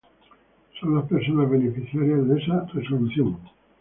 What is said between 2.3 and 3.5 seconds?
esa resolución.